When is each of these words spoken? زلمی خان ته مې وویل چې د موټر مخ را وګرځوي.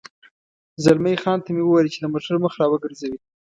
زلمی 0.83 1.15
خان 1.23 1.39
ته 1.45 1.49
مې 1.55 1.63
وویل 1.65 1.87
چې 1.93 1.99
د 2.01 2.05
موټر 2.13 2.35
مخ 2.43 2.53
را 2.59 2.65
وګرځوي. 2.69 3.19